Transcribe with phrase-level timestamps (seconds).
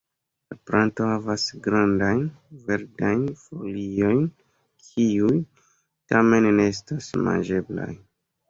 [0.51, 2.23] La planto havas grandajn,
[2.71, 4.25] verdajn foliojn,
[4.87, 5.37] kiuj
[6.15, 7.91] tamen ne estas manĝeblaj.